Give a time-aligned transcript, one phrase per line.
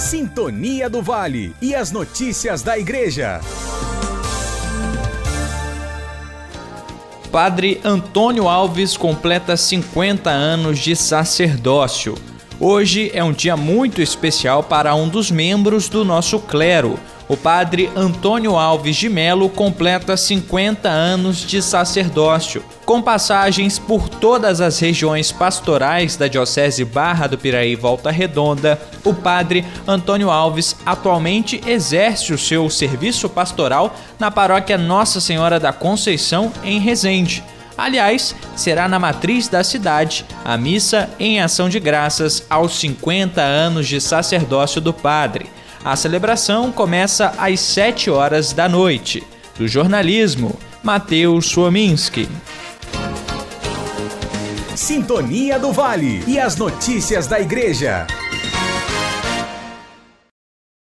[0.00, 3.38] Sintonia do Vale e as notícias da Igreja.
[7.30, 12.14] Padre Antônio Alves completa 50 anos de sacerdócio.
[12.62, 17.00] Hoje é um dia muito especial para um dos membros do nosso clero.
[17.26, 22.62] O padre Antônio Alves de Melo completa 50 anos de sacerdócio.
[22.84, 29.14] Com passagens por todas as regiões pastorais da Diocese Barra do Piraí Volta Redonda, o
[29.14, 36.52] padre Antônio Alves atualmente exerce o seu serviço pastoral na paróquia Nossa Senhora da Conceição,
[36.62, 37.42] em Resende.
[37.80, 43.88] Aliás, será na matriz da cidade a missa em ação de graças aos 50 anos
[43.88, 45.46] de sacerdócio do padre.
[45.82, 49.26] A celebração começa às 7 horas da noite.
[49.56, 52.28] Do jornalismo, Matheus Suominski.
[54.76, 58.06] Sintonia do Vale e as notícias da Igreja.